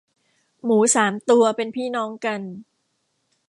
[0.63, 2.41] หมูสามตัว เป็นพี่น้องกัน